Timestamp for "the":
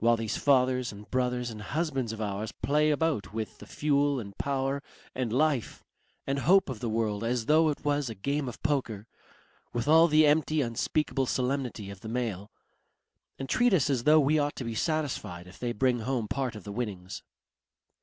3.56-3.64, 6.80-6.90, 10.08-10.26, 12.00-12.10, 16.64-16.72